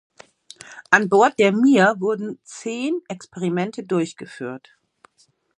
An 0.89 1.07
Bord 1.09 1.37
der 1.37 1.51
Mir 1.51 1.95
wurden 1.99 2.39
zehn 2.43 3.01
Experimente 3.07 3.83
durchgeführt. 3.83 4.75